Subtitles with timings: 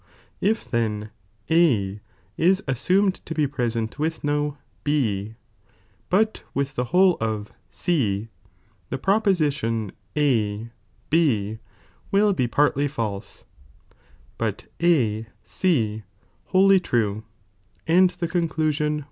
[0.41, 1.11] If then
[1.51, 2.01] A
[2.35, 5.35] is assumed to be present with no B,
[6.09, 8.29] but with the whole of C,
[8.89, 10.71] the proposition A
[11.11, 11.59] B
[12.11, 13.45] will be partly false,
[14.39, 16.01] bat A C
[16.45, 17.23] wholly true,
[17.85, 18.99] and the conclusion t Eismpie (i.)